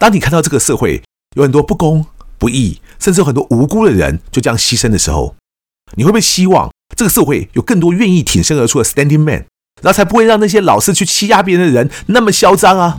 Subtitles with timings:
[0.00, 1.02] 当你看到这个社会
[1.36, 2.06] 有很多不公
[2.38, 5.36] 不义，甚至有很多无辜的人就这样牺牲的时候，
[5.94, 9.44] 你会不会希望这个社会有更多愿意挺身而出的 standing man，
[9.82, 12.98] 然后才不会让那些老是去欺压别人的人那么嚣张啊？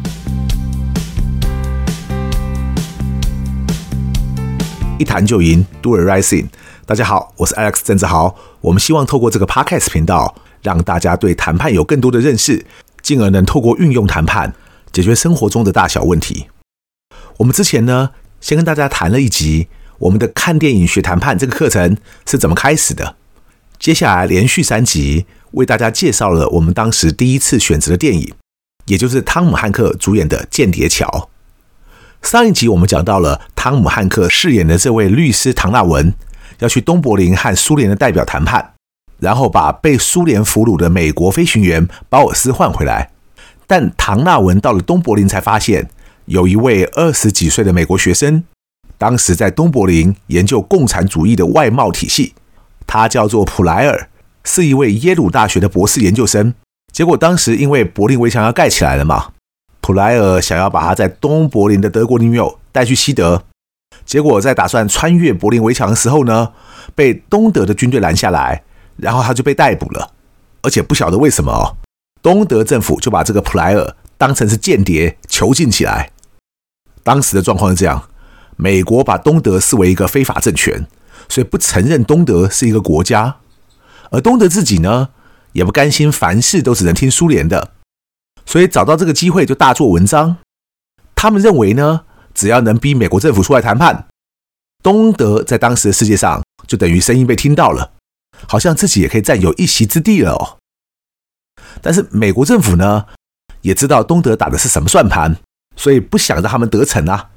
[4.99, 6.49] 一谈就赢，Do it rising。
[6.86, 8.36] 大家好，我是 Alex 郑志豪。
[8.61, 12.63] 我们希望透过这个 Podcast 频道，让大家对谈判有更多的认识，
[13.02, 14.54] 进而能透过运用谈判
[14.91, 16.45] 解决生活中的大小问题。
[17.42, 23.16] 我们之前呢，先跟大家谈了一集我们的看电影学谈判这个课程是怎么开始的。
[23.80, 28.32] 接下来连续三集为大家介绍了我们当时第一次选择的电影，
[28.85, 31.30] 也就是汤姆汉克主演的《间谍桥》。
[32.27, 36.13] 上一集我们讲到了汤姆汉克饰演的这位律师唐纳文
[36.60, 38.73] 要去东柏林和苏联的代表谈判，
[39.18, 43.10] 然后把被苏联俘虏的美国飞行员鲍尔斯换回来。
[43.66, 45.90] 但唐纳文到了东柏林才发现，
[46.31, 48.45] 有一位二十几岁的美国学生，
[48.98, 52.34] 当时在东柏林研究共产主义的外贸体系，
[52.87, 54.07] 他叫做普莱尔，
[54.46, 56.54] 是一位耶鲁大学的博士研究生。
[56.93, 59.34] 结果当时因为柏林围墙要盖起来了嘛。
[59.82, 63.43] 普莱尔想要把他在东柏林的德国女友带去西德，
[64.06, 66.53] 结果在打算穿越柏林围墙的时候呢，
[66.96, 68.63] 被东德的军队拦下来，
[68.96, 70.13] 然后他就被逮捕了。
[70.62, 71.75] 而且不晓得为什么哦，
[72.22, 76.09] 东德政府就把这个普莱尔当成是间谍囚禁起来。
[77.03, 78.09] 当时的状况是这样：
[78.56, 80.88] 美国把东德视为一个非法政权，
[81.28, 83.38] 所以不承认东德是一个国家，
[84.12, 85.09] 而东德自己呢，
[85.53, 87.72] 也不甘心凡事都只能听苏联的。
[88.46, 90.38] 所以找到这个机会就大做文章。
[91.16, 92.02] 他们认为呢，
[92.34, 94.08] 只要能逼美国政府出来谈判，
[94.81, 97.94] 东德在当时的世界上就等于声音被听到了，
[98.47, 100.58] 好像自己也可以占有一席之地了哦。
[101.81, 103.06] 但是美国政府呢，
[103.62, 105.38] 也知道东德打的是什么算盘，
[105.75, 107.30] 所以不想让他们得逞啊。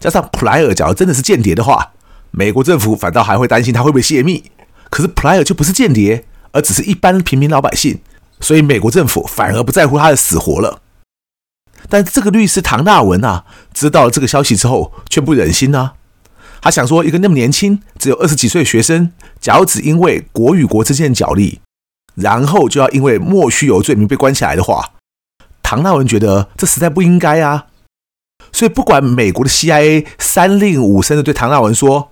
[0.00, 1.92] 加上普莱尔假如真的是间谍的话，
[2.30, 4.50] 美国政府反倒还会担心他会不会泄密。
[4.90, 8.00] 可是普莱尔就不是间谍，而只是一般平民老百姓。
[8.40, 10.80] 所以美国政府反而不在乎他的死活了，
[11.88, 13.44] 但这个律师唐纳文啊，
[13.74, 15.94] 知道了这个消息之后，却不忍心啊。
[16.60, 21.60] 他想说，一个那么年轻、只有二十几岁的学生，假如只因为国与国之间的角力，
[22.14, 24.92] 然后就要因为莫须有罪名被关起来的话，
[25.62, 27.66] 唐纳文觉得这实在不应该啊。
[28.52, 32.10] 所以不管美国的 CIA 三令五申的对唐纳文说，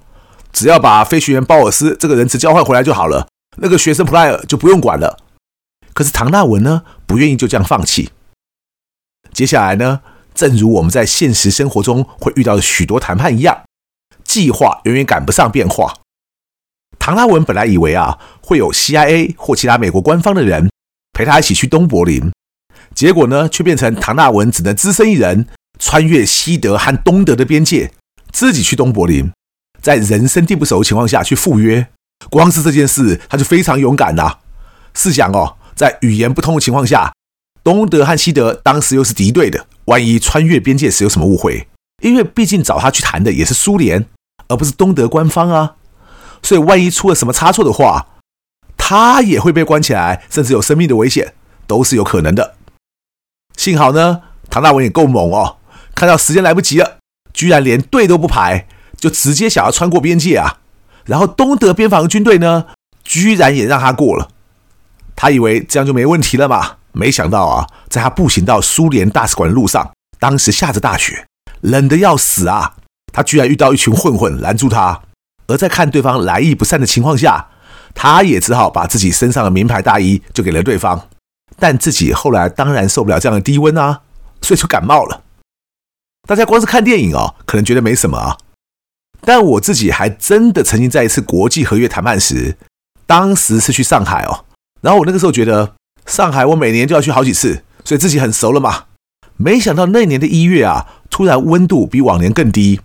[0.52, 5.19] 只要把飞行员鲍尔斯这个人质交换回来就好了，那个学生普莱尔就不用管了。
[5.92, 8.10] 可是唐纳文呢，不愿意就这样放弃。
[9.32, 10.00] 接下来呢，
[10.34, 13.64] 正如我们在现实生活中会遇到的许多谈判一样，
[14.25, 15.94] 计划远远赶不上变化。
[16.98, 20.70] 唐纳文本来以为啊，会有 CIA 或其他美国官方的人
[21.12, 22.32] 陪他一起去东柏林，
[22.94, 25.46] 结果呢，却变成唐纳文只能只身一人
[25.78, 27.92] 穿越西德和东德的边界，
[28.32, 29.32] 自己去东柏林，
[29.81, 31.88] 在人生地不熟的情况下去赴约。
[32.31, 34.38] 光是这件事，他就非常勇敢呐、啊。
[34.94, 35.56] 试想哦。
[35.75, 37.12] 在语言不通的情况下，
[37.62, 41.69] 东德和西德当时又是敌对的，万一穿越边界时有什么误会，
[42.03, 44.06] 因为毕竟找他去谈的也是苏联，
[44.48, 45.75] 而不是东德官方啊，
[46.43, 48.06] 所以万一出了什么差错的话，
[48.78, 51.34] 他也会被关起来，甚至有生命的危险，
[51.66, 52.54] 都是有可能的。
[53.54, 55.58] 幸好呢，唐纳文也够猛哦，
[55.96, 56.98] 看到时间来不及了，
[57.32, 60.58] 居然连队都不排，就直接想要穿过边界啊，
[61.06, 62.66] 然后东德边防军队呢，
[63.02, 64.28] 居然也让他过了。
[65.16, 66.76] 他以为这样就没问题了嘛？
[66.92, 71.26] 没想到啊，在他步行到苏联大使馆的路上，当时下着大雪，
[71.62, 72.74] 冷得要死啊！
[73.12, 75.00] 他居然遇到一群混混拦住他，
[75.46, 77.48] 而在看对方来意不善的情况下，
[77.94, 81.08] 他也只好把自己身上的名牌大衣就给了对方。
[81.58, 84.00] 但自己后来当然受不了这样的低温啊，
[84.42, 85.22] 所以就感冒了。
[86.26, 88.37] 大家光是看电影哦，可能觉得没什么啊，
[89.20, 92.56] 但我自己还真的曾经在一次国际合约谈判时，
[93.06, 94.44] 当时是去上海哦。
[94.81, 98.87] 然后我那个时候觉得上海我每年就要去好几次，所以自己很熟了嘛。
[99.37, 102.81] 没想到那年的一月啊，突然温度比往年更低，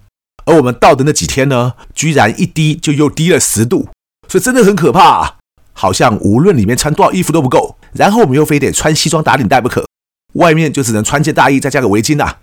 [0.46, 3.90] 而我们到的那几天呢，居然一低就又低了十度，
[4.28, 5.38] 所以真的很可怕啊。
[5.74, 9.88] 好像无论里面穿多少衣服都不够，然后我们又非得穿西装打领带不可，
[10.34, 12.36] 外面就只能穿件大衣再加个围巾呐。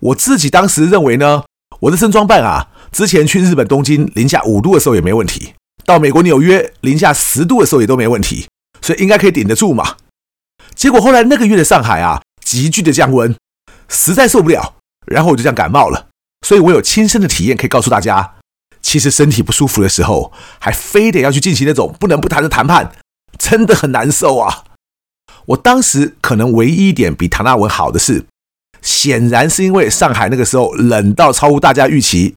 [0.00, 1.44] 我自己当时认为呢，
[1.80, 5.54] 我的身装扮啊，之前去日本东京零下五度的时候也没问题，
[5.84, 8.46] 到美国纽约零下十度的时候也都没问题。
[8.80, 9.96] 所以应该可以顶得住嘛？
[10.74, 13.34] 结果后来那个月的上海啊，急剧的降温，
[13.88, 16.06] 实在受不了，然后我就这样感冒了。
[16.46, 18.36] 所以我有亲身的体验可以告诉大家，
[18.80, 22.92] 其实身体不舒服的时候，还非得要去进行那种不能不谈的谈判，
[23.36, 24.62] 真的很难受啊。
[25.46, 28.26] 我当时可能唯一一点比唐纳文好的是，
[28.82, 32.34] 显然是因为上海那个时候冷到超乎大家预期，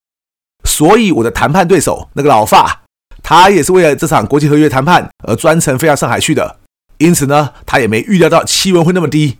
[0.63, 2.81] 所以我的谈判对手那个老发，
[3.23, 6.57] 他也是为了这场国际合约谈判而专程飞到上海去的。
[6.97, 9.38] 因此呢，他也没预料到气温会那么低，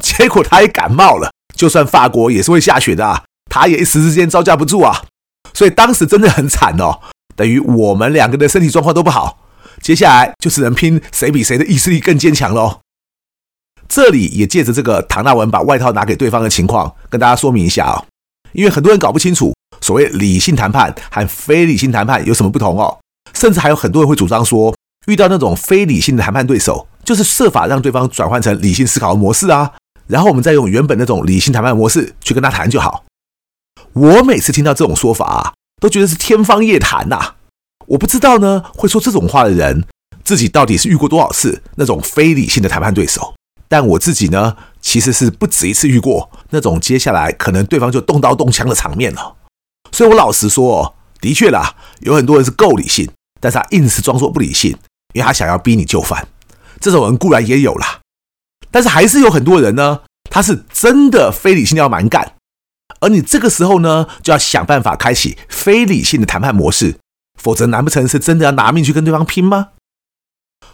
[0.00, 1.30] 结果他也感冒了。
[1.54, 5.04] 就算法国也是会下雪的啊，他也一时之间招架不住啊。
[5.52, 6.98] 所以当时真的很惨哦，
[7.36, 9.38] 等于我们两个的身体状况都不好。
[9.80, 12.80] 接下来就只能拼谁比谁的意志力更坚强喽。
[13.88, 18.04] 这里也借着这个唐纳文把外套拿给对方的情况，跟大家说明一下啊、哦，
[18.52, 22.98] 因为很多人搞不清楚所谓理性谈判和非理性谈判有什么不同哦，
[23.32, 24.74] 甚至还有很多人会主张说，
[25.06, 29.72] 遇到那种非理性的谈判对手，就是设法让对方转换成理性思考的模式啊，
[30.06, 33.04] 然后我们再用原本那种理性谈判模式去跟他谈就好。
[33.92, 37.34] 我每次听到这种说法啊，都觉得是天方夜谭呐。
[37.86, 39.84] 我不知道呢，会说这种话的人
[40.24, 43.34] 自己到底是遇过多少次那种非理性的谈判对手。
[43.68, 49.36] 但我自己呢，其实是不止一次遇过那种接下来可能对方就动刀动枪的场面了。
[49.90, 54.70] 所以我老实说，的确啦，有很多人是够理性，但是他硬是装作不理性，
[55.14, 56.28] 因为他想要逼你就范。
[56.80, 58.00] 这种人固然也有啦，
[58.70, 62.34] 但是还是有很多人呢，他是真的非理性要蛮干，
[63.00, 66.96] 而你这个时候呢，就要想办法开启非理性的谈判模式，
[67.40, 69.68] 否则难不成是真的要拿命去跟对方拼吗？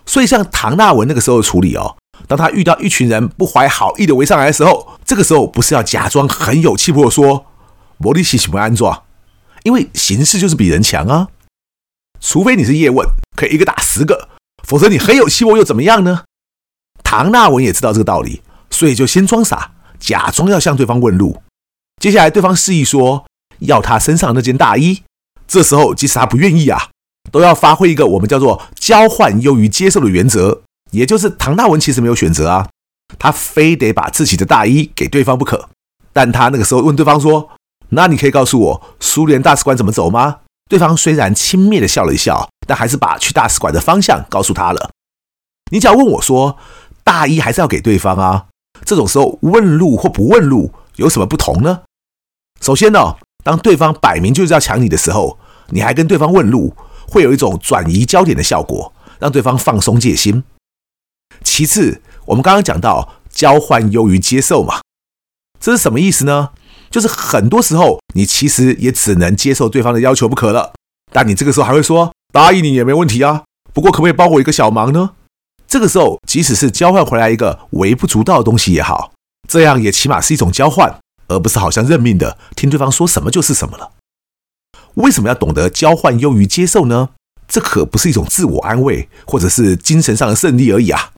[0.06, 1.96] 所以像唐纳文那个时候的处理哦。
[2.26, 7.46] 当他遇到一群人不怀好意的围上来的时候，这个时候不是要假装很有气魄说
[7.98, 9.04] “摩利西喜不安坐”，
[9.64, 11.28] 因为形势就是比人强啊。
[12.20, 13.06] 除非你是叶问，
[13.36, 14.28] 可以一个打十个，
[14.62, 16.24] 否则你很有气魄又怎么样呢？
[17.02, 21.42] 唐纳文也知道这个道理，所以就先装傻，假装要向对方问路。
[22.00, 23.26] 接下来对方示意说
[23.60, 25.02] 要他身上那件大衣，
[25.48, 26.90] 这时候即使他不愿意啊，
[27.32, 30.62] 都要发挥一个我们叫做交换优于接受的原则。
[30.90, 32.68] 也就是唐大文其实没有选择啊，
[33.18, 35.68] 他非得把自己的大衣给对方不可。
[36.12, 37.50] 但他那个时候问对方说
[37.90, 40.38] ：“那你可以告诉我苏联大使馆怎么走吗？”
[40.68, 44.90] 对方虽然轻蔑的笑了一笑，但还是把去大使馆的方向告诉他了。
[45.72, 46.56] 你只要问我说，
[47.02, 48.46] 大衣还是要给对方啊？
[48.84, 51.82] 这种时候问路或不问路有什么不同呢？
[52.60, 55.38] 首先呢，当对方摆明就是要抢你的时候，
[55.70, 56.74] 你还跟对方问路，
[57.08, 60.44] 会有一种转移焦点的效果，让对方放松戒心。
[61.50, 64.80] 其次，我们刚刚讲到交换优于接受嘛，
[65.58, 66.50] 这是什么意思呢？
[66.88, 70.72] 就是很多时候你其实也只能接受对方的要求不可了，
[71.12, 73.42] 但你这个时候还会说答应你也没问题啊，
[73.72, 75.10] 不过可不可以帮我一个小忙呢？
[75.66, 79.12] 这个时候即使是交换回来一个微不足道的东西也好，
[79.48, 83.90] 这样也起码是一种交换，而不是好像认命的听对方说什么就是什么了。
[84.94, 87.08] 为什么要懂得交换优于接受呢？
[87.48, 91.10] 这可不是一种自我安慰或者是精神上的胜利而已啊。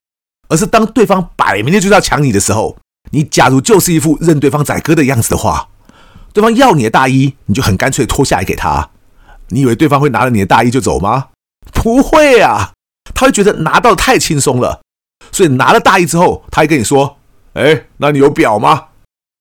[0.52, 2.76] 而是当对方摆明了就是要抢你的时候，
[3.10, 5.68] 你假如就是一副任对方宰割的样子的话，
[6.34, 8.90] 对方要你的大衣，你就很干脆脱下来给他。
[9.48, 11.28] 你以为对方会拿了你的大衣就走吗？
[11.72, 12.72] 不会啊，
[13.14, 14.82] 他会觉得拿到太轻松了。
[15.30, 17.16] 所以拿了大衣之后，他会跟你说
[17.54, 18.88] ：“哎，那你有表吗？”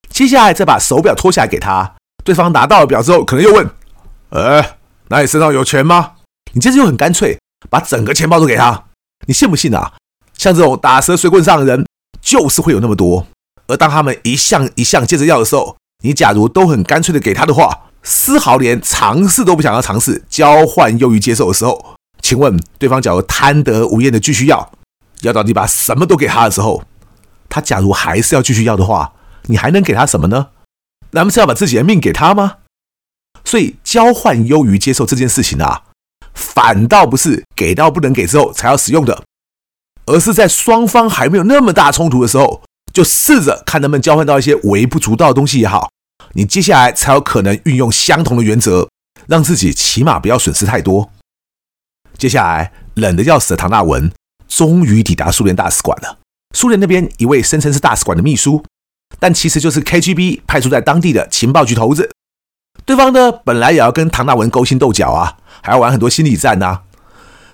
[0.09, 1.95] 接下来再把手表脱下来给他。
[2.23, 3.69] 对方拿到了表之后，可能又问
[4.31, 4.77] ：“哎，
[5.09, 6.13] 那你身上有钱吗？”
[6.53, 7.37] 你接着又很干脆
[7.69, 8.85] 把整个钱包都给他。
[9.27, 9.93] 你信不信啊？
[10.41, 11.85] 像这种打蛇随棍上的人，
[12.19, 13.27] 就是会有那么多。
[13.67, 24.71] 而当他们一项一项接着要的时候，你假如都很干脆的给他的话，丝毫连尝试都不想要尝试，交换优于接受的时候，请问对方假如贪得无厌的继续要，
[25.21, 26.85] 要到你把什么都给他的时候，
[27.47, 29.13] 他假如还是要继续要的话，
[29.43, 30.47] 你还能给他什么呢？
[31.11, 32.55] 难不成要把自己的命给他吗？
[33.45, 35.83] 所以交换优于接受这件事情啊，
[36.33, 39.21] 反倒不是给到不能给之后才要使用的。
[40.05, 45.89] 而是在双方还没有那么大冲突的时候，就试着看能不能交换到一些微不足道的东西也好，
[46.33, 48.89] 你接下来才有可能运用相同的原则，
[49.27, 51.09] 让自己起码不要损失太多。
[52.17, 54.11] 接下来，冷得要死的唐纳文
[54.47, 56.17] 终于抵达苏联大使馆了。
[56.53, 58.63] 苏联那边一位声称是大使馆的秘书，
[59.19, 62.11] 但其实就是 KGB 派驻在当地的情报局头子。
[62.85, 66.81] 对方呢，本来也要跟唐纳文勾心斗角啊，还要玩很多心理战呐、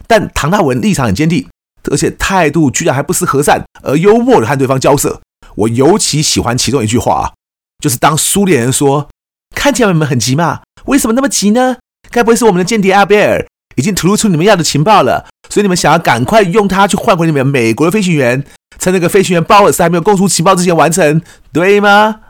[0.08, 1.48] 但唐纳文立场很坚定。
[1.92, 5.22] 而且态度居然还不失和善，而幽默的和对方交涉。
[5.56, 7.34] 我尤其喜欢其中一句话啊，
[7.80, 9.10] 就是当苏联人说
[9.56, 11.78] ：“看起来你们很急嘛，为什么那么急呢？
[12.12, 18.46] 该不会是我们的间谍阿贝尔已经吐露出你们要的情报了，所以你们想要赶快用它去换回你们美国的飞行员，
[18.78, 22.22] 趁那个飞行员鲍尔斯还没有供出情报之前完成，对吗？”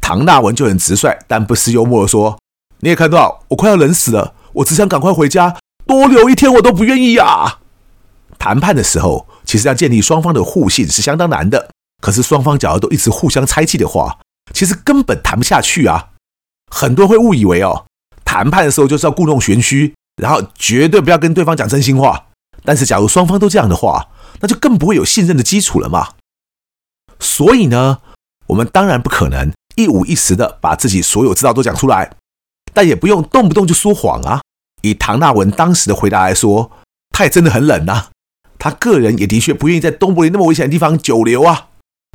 [0.00, 2.38] 唐纳文就很直率但不失幽默的说
[2.80, 7.58] ：“你也看到，我快要冷死了，我只想赶快回家，多留一天我都不愿意呀。”
[8.38, 11.70] 谈判的时候，其实要建立双方的互信是相当难的。
[12.00, 14.18] 可是双方假如都一直互相猜忌的话，
[14.54, 16.10] 其实根本谈不下去啊！
[16.70, 17.86] 很多人会误以为哦，
[18.24, 22.26] 谈判的时候就是要故弄玄虚，然后绝对不要跟对方讲真心话。
[22.64, 24.08] 但是假如双方都这样的话，
[24.40, 26.10] 那就更不会有信任的基础了嘛。
[27.18, 27.98] 所以呢，
[28.46, 32.12] 我们当然不可能一五一十的把自己所有知道都讲出来，
[32.72, 34.40] 但也不用动不动就说谎啊。
[34.82, 36.70] 以唐纳文当时的回答来说，
[37.10, 38.10] 他也真的很冷呐、啊。
[38.58, 41.68] 他个人也的确不愿意在东柏林那么危险的地方久留啊。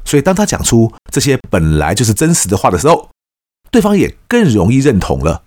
[0.05, 3.09] 所以当他讲出这些本来就是真实的话的时候，
[3.71, 5.43] 对方也更容易认同了。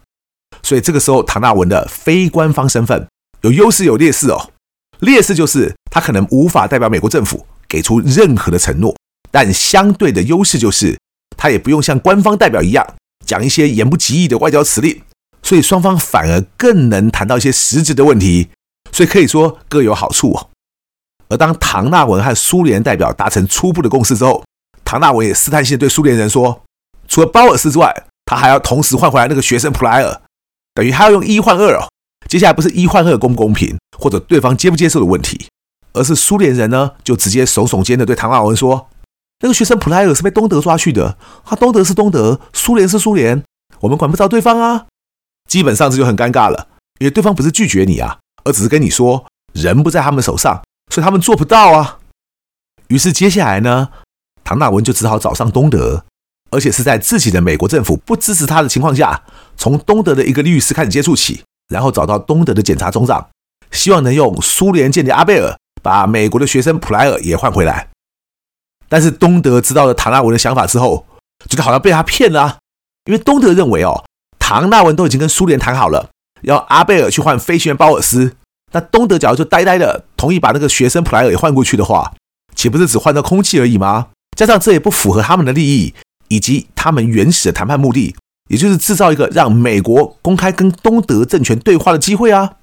[0.63, 3.07] 所以这个时候，唐纳文的非官方身份
[3.43, 4.51] 有优势有劣势哦。
[5.01, 8.97] 劣势就是他可能无法代表美国政府给出任何的承诺，
[9.31, 10.99] 但相对的优势就是
[11.37, 12.95] 他也不用像官方代表一样
[13.27, 15.03] 讲一些言不及义的外交辞令。
[15.43, 18.49] 所以双方反而更能谈到一些实质的问题，
[18.91, 20.49] 所以可以说各有好处哦。
[21.29, 24.45] 而当唐纳文和苏联代表达成初步的共识之后，
[24.85, 26.63] 唐纳文也试探性对苏联人说，
[27.09, 30.21] 除了鲍尔斯之外，他还要同时换回来那个学生普莱尔，
[30.75, 31.89] 等于他要用一换二哦。
[32.29, 35.47] 接下来不是一换二公不公平，或者对方接不接受的问题，
[35.93, 38.89] 而是苏联人呢就直接耸耸肩的对唐纳文说，
[39.41, 43.43] 那个学生普莱尔是被东德抓去的，他东德是东德，苏联是苏联，
[43.81, 44.87] 我们管不着对方啊。
[45.49, 46.67] 基本上这就很尴尬了，
[46.99, 51.99] 因为对方不是拒绝你啊，而只是跟你说人不在他们手上，所以他们做不到啊。
[52.89, 53.89] 于是接下来呢，
[54.45, 56.05] 唐纳文就只好找上东德，
[56.51, 59.25] 而且是在自己的美国政府不支持他的情况下，
[59.57, 63.29] 从东德的一个律师开始接触起，然后找到东德的检察总长，
[63.71, 67.89] 希望能用苏联间谍阿贝尔把美国的学生普莱尔也换回来。
[68.89, 71.05] 但是东德知道了唐纳文的想法之后，
[71.49, 72.59] 觉得好像被他骗了，
[73.07, 74.05] 因为东德认为哦。
[74.39, 76.11] 唐纳文都已经跟苏联谈好了，
[76.43, 78.37] 要阿贝尔去换飞行员鲍尔斯。
[78.73, 82.13] 那东德假如就呆呆的同意把那个学生普莱尔也换过去的话，
[82.55, 84.09] 岂不是只换到空气而已吗？
[84.37, 85.95] 加上这也不符合他们的利益，
[86.29, 88.15] 以及他们原始的谈判目的，
[88.49, 92.57] 也就是制造一个让美国公开跟东德政权对话的机会啊。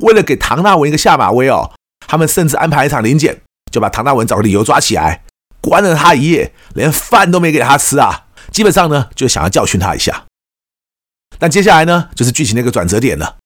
[0.00, 1.72] 为了给唐纳文一个下马威哦，
[2.06, 5.22] 他们甚至安排一场临检，就把唐纳文找个理由抓起来，
[5.60, 8.26] 关了他一夜，连饭都没给他吃啊。
[8.50, 10.24] 基本上呢，就想要教训他一下。
[11.38, 13.36] 但接下来呢，就是剧情的一个转折点了。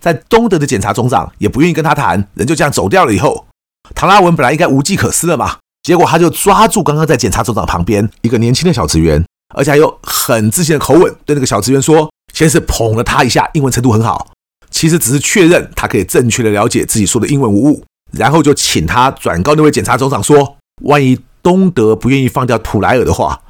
[0.00, 3.46] 在东德的检察总长也不愿意跟他谈，人就这样走掉了以后，
[3.94, 9.24] 唐纳文本来应该无计可施了嘛，结果他就抓住刚刚在检察总长旁边一个年轻的小职员，
[9.54, 14.28] 而且还有很自信的口吻对那个小职员说：“先是捧了他一下，英文程度很好，
[14.70, 23.40] 其实只是确认他可以正确的了解自己说的英文无误，然后就请他转告那位检察总长说，万一东德不愿意放掉普莱尔的话，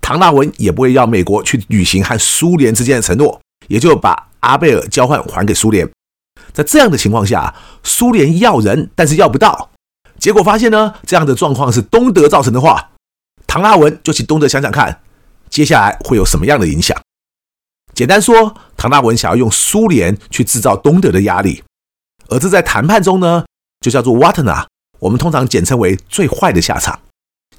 [0.00, 5.86] 唐纳文也不会要美国去履行和苏联之间的承诺。”也就把阿贝尔交换还给苏联，
[6.52, 9.70] 在这样的情况下，苏联要人，但是要不到，
[10.18, 12.90] 结果发现呢，这样的状况是东德造成的话，
[13.46, 15.00] 唐纳文就请东德想想看，
[15.48, 17.00] 接下来会有什么样的影响。
[17.94, 21.62] 简单说，唐纳文想要用苏联去制造东德的压力，
[22.28, 23.44] 而这在谈判中呢，
[23.80, 24.66] 就叫做 Wartna，
[25.00, 27.00] 我们通常简称为最坏的下场，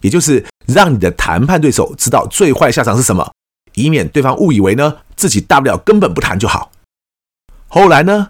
[0.01, 3.31] 也就是让你的谈判对手知道最坏下场是什么。
[3.75, 6.72] 以免对方误以为呢，自己大不了根本不谈就好。
[7.67, 8.29] 后来呢，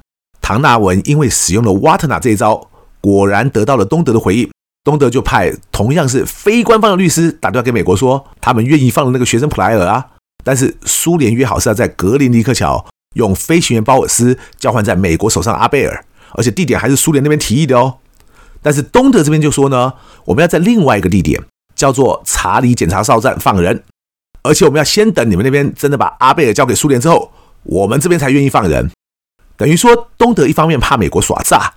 [0.50, 4.50] 唐纳文因为使用了瓦特纳这一招，果然得到了东德的回应。
[4.84, 10.04] 东德就派同样是非官方的律师打电话给美国说，他们愿意放了那个学生普莱尔啊，
[10.44, 17.98] 但是苏联约好是要在格林尼克桥用飞行员鲍尔斯交换在美国手上阿贝尔，而且地点还是苏联那边提议的哦。
[18.64, 19.94] 但是东德这边就说呢，
[20.26, 21.40] 我们要在另外一个地点，
[21.76, 23.84] 叫做查理检查哨站放人。
[24.42, 28.90] 而且我们要先等你们那边真的把阿贝尔交给苏联之后，我们这边才愿意放人。
[29.60, 31.74] 等于说，东德一方面怕美国耍诈，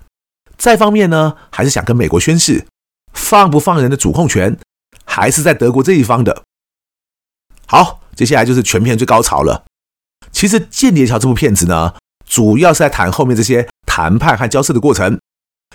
[0.57, 2.65] 再方面呢，还是想跟美国宣誓，
[3.13, 4.57] 放不放人的主控权
[5.05, 6.45] 还是在德国这一方的。
[7.67, 9.65] 好，接下来就是全片最高潮了。
[10.31, 15.19] 其实《间谍桥》这部片子呢，主要是在谈后面这些谈判和交涉的过程。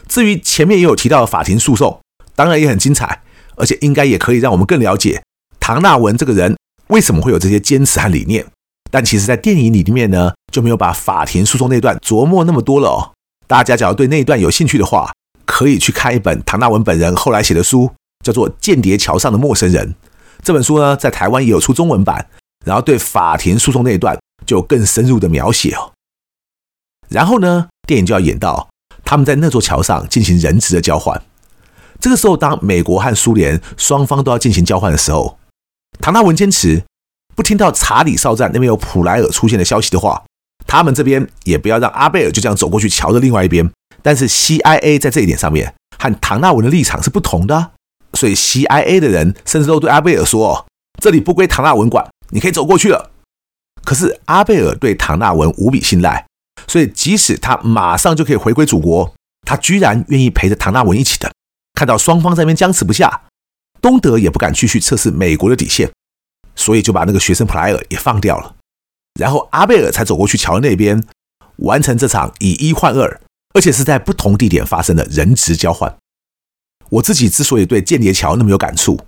[0.08, 2.00] 至于前面也有提到的法庭诉讼，
[2.36, 3.22] 当然也很精彩，
[3.58, 5.22] 而且应该也可以让我们更了解
[5.60, 6.56] 唐纳文这个人。
[6.88, 8.46] 为什么会有这些坚持和理念？
[8.90, 13.12] 但其实，在电影里面呢，就没有把法庭诉讼那段琢磨那么多了哦。
[13.48, 15.12] 大家只要对那一段有兴趣的话，
[15.46, 17.92] 可以去看一本唐纳文本人后来写的书，
[18.24, 19.90] 叫做《间谍桥上的陌生人》。
[20.44, 22.28] 这本书呢，在台湾也有出中文版，
[22.66, 25.92] 然后对法庭诉讼那一段就更深入的描写哦。
[27.10, 28.70] 然后呢，电影就要演到
[29.04, 31.22] 他们在那座桥上进行人质的交换。
[32.00, 35.40] 这个时候，当美国和苏联双方都要进行交换的时候，
[36.00, 36.84] 唐纳文坚持
[37.38, 40.24] 不听到查理哨站那边有普莱尔出现的消息的话，
[40.66, 43.72] 他们这边也不要让阿贝尔就这样走过去桥的另外一边。
[44.02, 47.74] 但是 CIA 在这一点上面和唐纳文的立场是不同的，
[48.14, 50.66] 所以 CIA 的人甚至都对阿贝尔说
[51.00, 53.12] ：“这里不归唐纳文管，你可以走过去了。”
[53.86, 56.26] 可是阿贝尔对唐纳文无比信赖，
[56.68, 59.14] 所以即使他马上就可以回归祖国，
[59.46, 61.32] 他居然愿意陪着唐纳文一起等。
[61.76, 63.22] 看到双方在那边僵持不下，
[63.80, 65.92] 东德也不敢继续测试美国的底线，
[66.58, 68.56] 所以就把那个学生普莱尔也放掉了。
[69.18, 71.02] 然后阿贝尔才走过去桥那边，
[71.60, 73.22] 完成这场以一换二，
[73.54, 75.96] 而且是在不同地点发生的人质交换。
[76.90, 79.00] 我自己之所以对间谍桥那么有感触，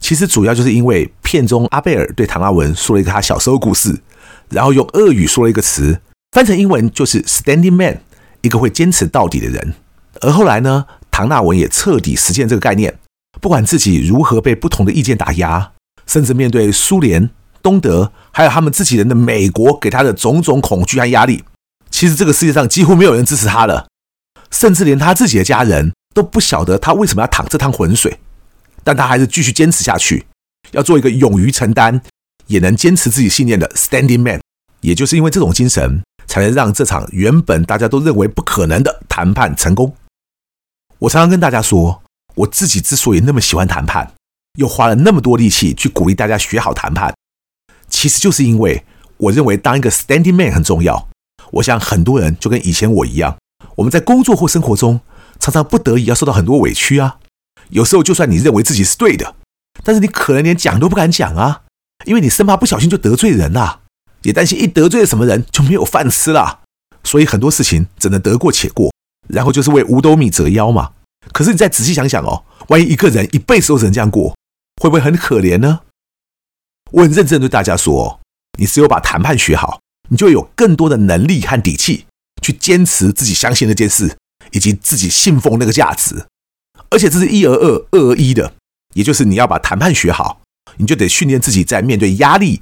[0.00, 4.00] 其实主要就是因为片中阿贝尔对唐纳文说了一个他小时候故事，
[4.48, 6.00] 然后用俄语说了一个词，
[6.32, 8.00] 翻成英文就是 “standing man”，
[8.42, 9.74] 一个会坚持到底的人。
[10.20, 12.98] 而后来呢，唐纳文也彻底实践这个概念，
[13.40, 15.72] 不管自己如何被不同的意见打压，
[16.08, 17.30] 甚至面对苏联、
[17.62, 21.44] 东德，还有他们自己人的美国给他的种种恐惧和压力，
[21.88, 23.86] 其实这个世界上几乎没有人支持他了，
[24.50, 25.92] 甚至连他自己的家人。
[26.14, 28.18] 都不晓得他为什么要淌这趟浑水，
[28.82, 30.26] 但他还是继续坚持下去，
[30.72, 32.00] 要做一个勇于承担，
[32.48, 34.40] 也能坚持自己信念的 standing man。
[34.80, 39.94] 也就是因为这种精神，才能让这场原本大家都认为不可能的谈判成功。
[40.98, 42.02] 我常常跟大家说，
[42.34, 44.14] 我自己之所以那么喜欢谈判，
[44.58, 47.14] 又花了那么多力气去鼓励大家学好谈判，
[47.88, 48.84] 其实就是因为
[49.16, 51.08] 我认为当一个 standing man 很重要。
[51.52, 53.38] 我想很多人就跟以前我一样，
[53.76, 55.00] 我们在工作或生活中。
[55.40, 57.18] 常常不得已要受到很多委屈啊，
[57.70, 59.36] 有时候就算你认为自己是对的，
[59.84, 61.62] 但是你可能连讲都不敢讲啊，
[62.06, 63.82] 因为你生怕不小心就得罪人啊，
[64.22, 66.62] 也担心一得罪了什么人就没有饭吃了，
[67.04, 68.92] 所以很多事情只能得过且过，
[69.28, 70.90] 然后就是为五斗米折腰嘛。
[71.32, 74.36] 可是你再仔细想想哦，万一一个人一辈子都只能这样过，
[74.80, 75.80] 会不会很可怜呢？
[76.92, 78.20] 我很认真对大家说，
[78.58, 82.06] 你只有把谈判学好，你就有更多的能力和底气
[82.42, 84.16] 去坚持自己相信那件事。
[84.52, 86.24] 以及自己信奉那个价值，
[86.88, 88.54] 而且这是一而二、二而一的，
[88.94, 90.40] 也就是你要把谈判学好，
[90.78, 92.58] 你就得训练自己在面对压力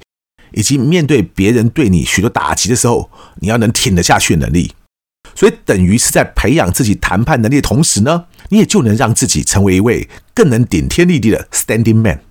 [0.51, 4.73] 以及面对别人对你许多打击的时候，你要能挺得下去的能力。
[5.35, 12.21] 所以等于是在培养自己谈判能力的同时呢，你也就能让自己成为一位更能顶天立地的 standing man。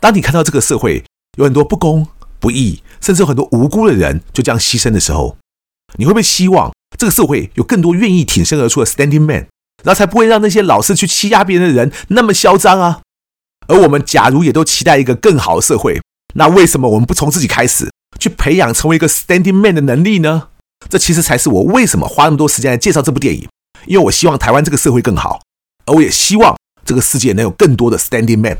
[0.00, 1.04] 当你看到这个社会
[1.36, 2.06] 有很多不公
[2.38, 5.36] 不义，甚至很多无辜的人就这样牺牲的时候，
[5.96, 6.72] 你会不会希望？
[6.96, 9.46] 这个社会有更多愿意挺身而出的 standing man，
[9.84, 13.02] 然后才不会让那些老是去欺压别人的人那么嚣张啊！
[13.66, 16.00] 而我们假如也都期待一个更好的社会，
[16.34, 20.48] 那为什么我们不从自己开始，去培养成为一个 standing man 的能力呢？
[20.88, 23.48] 这其实才是我为什么花那么多时间来介绍这部电影，
[23.86, 25.40] 因为我希望台湾这个社会更好，
[25.86, 28.56] 而我也希望这个世界能有更多的 standing man。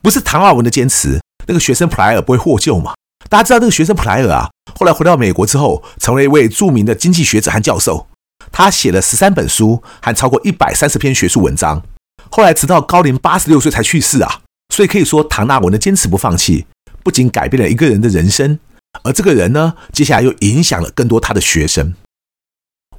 [0.00, 2.94] 不是唐纳文的坚持，那个学生普莱尔不会获救吗？
[3.28, 8.08] 大家知道这个学生普莱尔啊，后来回到美国之后，成为一位著名的经济学者和教授。
[8.50, 11.82] 他写了十三本书还超过一百三十篇学术文章。
[12.30, 14.40] 后来直到高龄八十六岁才去世啊。
[14.74, 16.66] 所以可以说，唐纳文的坚持不放弃，
[17.04, 18.58] 不仅改变了一个人的人生，
[19.02, 21.94] 而这个人呢，接下来又影响了更多他的学生。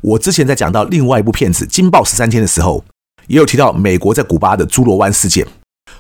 [0.02, 2.84] 我之前在讲到另外一部片子《惊爆十三天》的时候，
[3.28, 5.48] 也有提到美国在古巴的猪玀湾事件。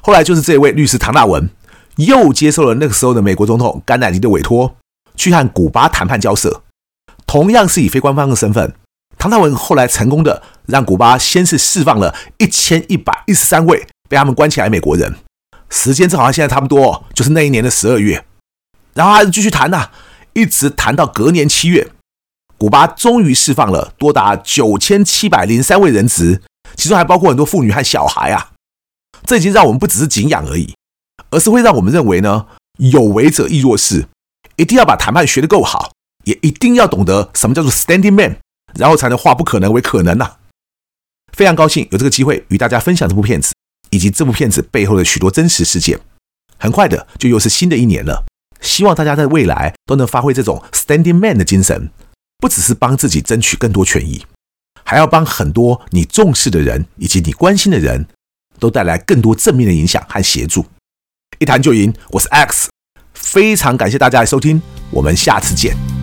[0.01, 1.49] 后来就是这位律师唐纳文。
[1.97, 4.75] 又接受了那个时候的美国总统甘乃迪的委托，
[5.15, 6.63] 去和古巴谈判交涉，
[7.27, 8.73] 同样是以非官方的身份。
[9.15, 15.13] 唐纳文后来成功的让古巴先是释放了一千一百一十三位被他们关起来美国人，
[15.69, 18.25] 时间正好像现在差不多，就是那一年的十二月。
[18.93, 19.91] 然后还是继续谈呐、
[20.33, 21.91] 一直谈到隔年七月，
[22.57, 26.41] 古巴终于释放了多达九千七百零三位人质，
[26.75, 28.51] 其中还包括很多妇女和小孩啊。
[29.25, 30.73] 这已经让我们不只是敬仰而已。
[31.29, 32.45] 而是会让我们认为呢，
[32.77, 34.07] 有为者亦若是，
[34.55, 35.91] 一定要把谈判学得够好，
[36.25, 38.37] 也一定要懂得什么叫做 standing man，
[38.75, 40.35] 然后才能化不可能为可能呐、
[41.31, 43.51] 非常高兴有这个机会与大家分享这部片子，
[43.89, 45.99] 以及这部片子背后的许多真实事件。
[46.59, 48.23] 很快的就又是新的一年了，
[48.63, 51.91] 希望大家在未来都能发挥这种 standing man 的精神，
[52.39, 54.25] 不只是帮自己争取更多权益，
[54.83, 58.07] 还要帮很多你重视的人以及你关心的人
[58.59, 60.65] 都带来更多正面的影响和协助。
[61.39, 62.69] 一谈就赢，我是 X，
[63.13, 66.02] 非常感谢大家的收听，我们下次见。